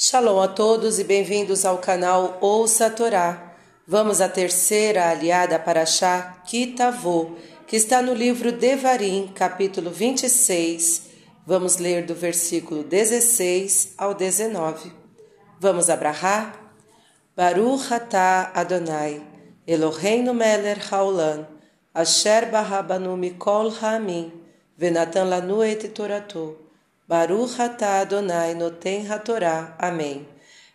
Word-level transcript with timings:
Shalom 0.00 0.40
a 0.40 0.46
todos 0.46 1.00
e 1.00 1.02
bem-vindos 1.02 1.64
ao 1.64 1.78
canal 1.78 2.38
Ouça 2.40 2.86
a 2.86 2.90
Torá. 2.90 3.56
Vamos 3.84 4.20
à 4.20 4.28
terceira 4.28 5.10
aliada 5.10 5.58
para 5.58 5.84
Shá 5.84 6.40
Kitavô, 6.46 7.32
que 7.66 7.74
está 7.74 8.00
no 8.00 8.14
livro 8.14 8.52
Devarim, 8.52 9.26
capítulo 9.34 9.90
26. 9.90 11.02
Vamos 11.44 11.78
ler 11.78 12.06
do 12.06 12.14
versículo 12.14 12.84
16 12.84 13.94
ao 13.98 14.14
19. 14.14 14.92
Vamos 15.58 15.90
abrahar? 15.90 16.72
Baruch 17.36 17.92
atah 17.92 18.52
Adonai, 18.54 19.20
Eloheinu 19.66 20.32
meler 20.32 20.78
haolam, 20.92 21.44
asher 21.92 22.46
barabanu 22.52 23.16
mikol 23.16 23.72
ha'amim, 23.72 24.30
venatan 24.78 25.28
lanu 25.28 25.64
et 25.64 25.88
toratou. 25.88 26.67
Baruch 27.08 27.58
atah 27.58 28.00
Adonai 28.00 28.54
noten 28.54 29.10
hatorá. 29.10 29.74
Amém. 29.78 30.28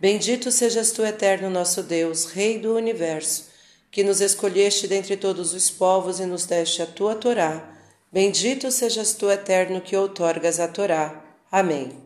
Bendito 0.00 0.50
sejas 0.50 0.90
tu, 0.90 1.04
eterno 1.04 1.48
nosso 1.48 1.84
Deus, 1.84 2.24
Rei 2.24 2.58
do 2.58 2.74
Universo, 2.74 3.44
que 3.92 4.02
nos 4.02 4.20
escolheste 4.20 4.88
dentre 4.88 5.16
todos 5.16 5.54
os 5.54 5.70
povos 5.70 6.18
e 6.18 6.26
nos 6.26 6.44
deste 6.44 6.82
a 6.82 6.86
tua 6.86 7.14
Torá. 7.14 7.72
Bendito 8.10 8.72
sejas 8.72 9.14
tu, 9.14 9.30
eterno, 9.30 9.80
que 9.80 9.96
outorgas 9.96 10.58
a 10.58 10.66
Torá. 10.66 11.22
Amém. 11.48 11.96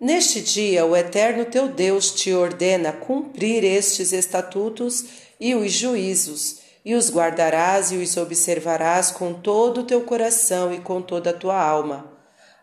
Neste 0.00 0.40
dia, 0.40 0.86
o 0.86 0.96
eterno 0.96 1.44
teu 1.44 1.68
Deus 1.68 2.10
te 2.10 2.32
ordena 2.32 2.92
cumprir 2.92 3.62
estes 3.62 4.10
estatutos 4.14 5.04
e 5.38 5.54
os 5.54 5.70
juízos, 5.70 6.60
e 6.82 6.94
os 6.94 7.10
guardarás 7.10 7.92
e 7.92 7.96
os 7.96 8.16
observarás 8.16 9.10
com 9.10 9.34
todo 9.34 9.82
o 9.82 9.84
teu 9.84 10.00
coração 10.00 10.72
e 10.72 10.80
com 10.80 11.02
toda 11.02 11.28
a 11.28 11.34
tua 11.34 11.62
alma 11.62 12.09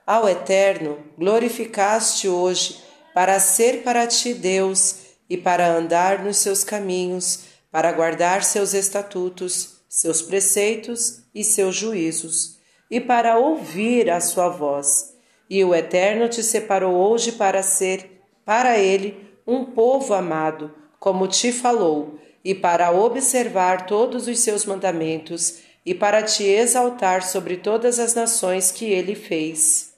ao 0.07 0.29
Eterno 0.29 0.99
glorificaste 1.17 2.29
hoje, 2.29 2.81
para 3.13 3.37
ser 3.41 3.83
para 3.83 4.07
ti 4.07 4.33
Deus 4.33 4.99
e 5.29 5.35
para 5.35 5.67
andar 5.67 6.23
nos 6.23 6.37
seus 6.37 6.63
caminhos, 6.63 7.41
para 7.69 7.91
guardar 7.91 8.41
seus 8.41 8.73
estatutos, 8.73 9.81
seus 9.89 10.21
preceitos 10.21 11.23
e 11.35 11.43
seus 11.43 11.75
juízos, 11.75 12.57
e 12.89 13.01
para 13.01 13.37
ouvir 13.37 14.09
a 14.09 14.21
sua 14.21 14.47
voz. 14.47 15.13
E 15.49 15.61
o 15.65 15.75
Eterno 15.75 16.29
te 16.29 16.41
separou 16.41 16.95
hoje 16.95 17.33
para 17.33 17.61
ser, 17.61 18.21
para 18.45 18.77
ele, 18.77 19.29
um 19.45 19.65
povo 19.65 20.13
amado, 20.13 20.73
como 20.99 21.27
te 21.27 21.51
falou, 21.51 22.17
e 22.45 22.55
para 22.55 22.91
observar 22.91 23.85
todos 23.85 24.25
os 24.25 24.39
seus 24.39 24.65
mandamentos, 24.65 25.59
e 25.85 25.93
para 25.93 26.23
te 26.23 26.45
exaltar 26.45 27.23
sobre 27.23 27.57
todas 27.57 27.99
as 27.99 28.15
nações 28.15 28.71
que 28.71 28.85
ele 28.85 29.13
fez 29.13 29.96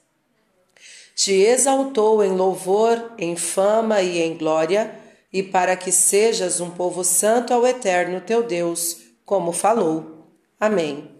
te 1.22 1.34
exaltou 1.34 2.24
em 2.24 2.30
louvor, 2.30 3.12
em 3.18 3.36
fama 3.36 4.00
e 4.00 4.22
em 4.22 4.38
glória, 4.38 4.90
e 5.30 5.42
para 5.42 5.76
que 5.76 5.92
sejas 5.92 6.60
um 6.60 6.70
povo 6.70 7.04
santo 7.04 7.52
ao 7.52 7.66
eterno 7.66 8.22
teu 8.22 8.42
Deus, 8.42 8.96
como 9.26 9.52
falou. 9.52 10.26
Amém. 10.58 11.10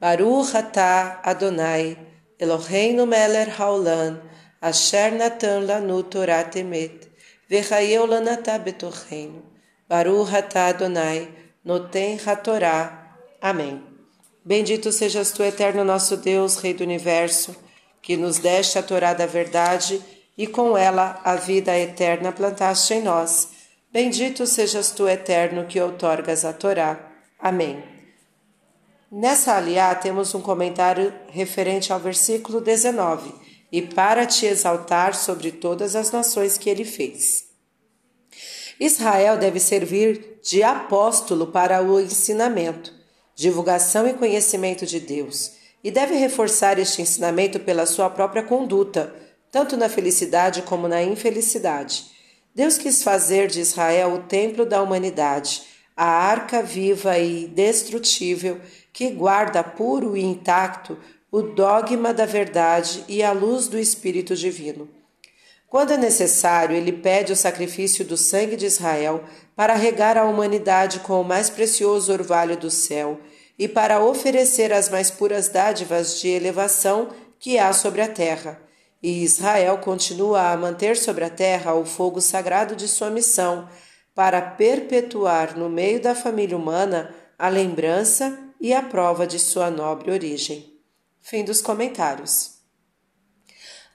Baruch 0.00 0.56
atah 0.56 1.20
Adonai, 1.22 1.96
Eloheinu 2.36 3.06
melech 3.06 3.52
haolam, 3.56 4.20
asher 4.60 5.12
natan 5.12 5.66
lanu 5.66 6.02
Torah 6.02 6.42
temet, 6.42 7.08
v'chayeu 7.48 8.06
lanatah 8.06 8.58
betorreinu. 8.58 9.44
Baruch 9.88 10.34
atah 10.34 10.70
Adonai, 10.70 11.28
noten 11.64 12.18
hatorá. 12.26 13.14
Amém. 13.40 13.84
Bendito 14.44 14.90
sejas 14.90 15.30
tu, 15.30 15.44
eterno 15.44 15.84
nosso 15.84 16.16
Deus, 16.16 16.56
Rei 16.56 16.74
do 16.74 16.82
Universo, 16.82 17.67
que 18.02 18.16
nos 18.16 18.38
deste 18.38 18.78
a 18.78 18.82
Torá 18.82 19.12
da 19.14 19.26
verdade 19.26 20.02
e 20.36 20.46
com 20.46 20.76
ela 20.76 21.20
a 21.24 21.34
vida 21.34 21.76
eterna 21.76 22.30
plantaste 22.30 22.94
em 22.94 23.02
nós. 23.02 23.48
Bendito 23.92 24.46
sejas 24.46 24.92
tu, 24.92 25.08
eterno, 25.08 25.66
que 25.66 25.80
outorgas 25.80 26.44
a 26.44 26.52
Torá. 26.52 27.12
Amém. 27.38 27.82
Nessa 29.10 29.56
aliá 29.56 29.94
temos 29.94 30.34
um 30.34 30.40
comentário 30.40 31.12
referente 31.28 31.92
ao 31.92 31.98
versículo 31.98 32.60
19, 32.60 33.32
e 33.72 33.82
para 33.82 34.26
te 34.26 34.46
exaltar 34.46 35.14
sobre 35.14 35.50
todas 35.50 35.96
as 35.96 36.10
nações 36.10 36.56
que 36.56 36.70
ele 36.70 36.84
fez. 36.84 37.46
Israel 38.78 39.38
deve 39.38 39.58
servir 39.58 40.38
de 40.42 40.62
apóstolo 40.62 41.48
para 41.48 41.82
o 41.82 41.98
ensinamento, 41.98 42.92
divulgação 43.34 44.06
e 44.06 44.14
conhecimento 44.14 44.86
de 44.86 45.00
Deus 45.00 45.57
e 45.82 45.90
deve 45.90 46.14
reforçar 46.14 46.78
este 46.78 47.02
ensinamento 47.02 47.60
pela 47.60 47.86
sua 47.86 48.10
própria 48.10 48.42
conduta, 48.42 49.14
tanto 49.50 49.76
na 49.76 49.88
felicidade 49.88 50.62
como 50.62 50.88
na 50.88 51.02
infelicidade. 51.02 52.06
Deus 52.54 52.76
quis 52.76 53.02
fazer 53.02 53.48
de 53.48 53.60
Israel 53.60 54.14
o 54.14 54.22
templo 54.22 54.66
da 54.66 54.82
humanidade, 54.82 55.62
a 55.96 56.06
arca 56.06 56.62
viva 56.62 57.18
e 57.18 57.44
indestrutível 57.44 58.60
que 58.92 59.10
guarda 59.10 59.62
puro 59.62 60.16
e 60.16 60.22
intacto 60.22 60.98
o 61.30 61.42
dogma 61.42 62.12
da 62.12 62.26
verdade 62.26 63.04
e 63.08 63.22
a 63.22 63.32
luz 63.32 63.68
do 63.68 63.78
Espírito 63.78 64.34
Divino. 64.34 64.88
Quando 65.68 65.92
é 65.92 65.98
necessário, 65.98 66.74
ele 66.74 66.92
pede 66.92 67.32
o 67.32 67.36
sacrifício 67.36 68.04
do 68.04 68.16
sangue 68.16 68.56
de 68.56 68.64
Israel 68.64 69.22
para 69.54 69.74
regar 69.74 70.16
a 70.16 70.24
humanidade 70.24 71.00
com 71.00 71.20
o 71.20 71.24
mais 71.24 71.50
precioso 71.50 72.10
orvalho 72.10 72.56
do 72.56 72.70
céu 72.70 73.20
e 73.58 73.66
para 73.66 74.02
oferecer 74.02 74.72
as 74.72 74.88
mais 74.88 75.10
puras 75.10 75.48
dádivas 75.48 76.20
de 76.20 76.28
elevação 76.28 77.08
que 77.38 77.58
há 77.58 77.72
sobre 77.72 78.00
a 78.00 78.08
terra. 78.08 78.60
E 79.02 79.22
Israel 79.22 79.78
continua 79.78 80.50
a 80.50 80.56
manter 80.56 80.96
sobre 80.96 81.24
a 81.24 81.30
terra 81.30 81.74
o 81.74 81.84
fogo 81.84 82.20
sagrado 82.20 82.76
de 82.76 82.86
sua 82.86 83.10
missão, 83.10 83.68
para 84.14 84.42
perpetuar 84.42 85.56
no 85.56 85.68
meio 85.68 86.00
da 86.00 86.14
família 86.14 86.56
humana 86.56 87.14
a 87.38 87.48
lembrança 87.48 88.36
e 88.60 88.74
a 88.74 88.82
prova 88.82 89.26
de 89.26 89.38
sua 89.38 89.70
nobre 89.70 90.10
origem. 90.10 90.74
Fim 91.20 91.44
dos 91.44 91.60
comentários. 91.60 92.58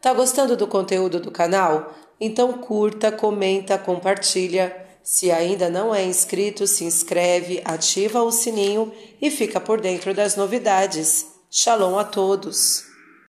Tá 0.02 0.14
gostando 0.14 0.56
do 0.56 0.68
conteúdo 0.68 1.20
do 1.20 1.32
canal? 1.32 1.94
Então 2.20 2.54
curta, 2.54 3.12
comenta, 3.12 3.78
compartilha 3.78 4.83
se 5.04 5.32
ainda 5.32 5.70
não 5.70 5.94
é 5.94 6.06
inscrito, 6.06 6.66
se 6.66 6.86
inscreve, 6.86 7.62
ativa 7.66 8.24
o 8.24 8.32
sininho 8.32 8.92
e 9.22 9.30
fica 9.30 9.60
por 9.60 9.82
dentro 9.82 10.14
das 10.14 10.36
novidades. 10.36 11.26
Shalom 11.52 12.00
a 12.00 12.04
todos! 12.04 12.93